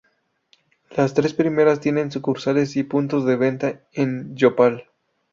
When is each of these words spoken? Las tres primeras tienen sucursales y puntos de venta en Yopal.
Las 0.97 1.13
tres 1.13 1.35
primeras 1.35 1.79
tienen 1.79 2.09
sucursales 2.11 2.75
y 2.75 2.81
puntos 2.81 3.23
de 3.23 3.35
venta 3.35 3.81
en 3.93 4.35
Yopal. 4.35 4.87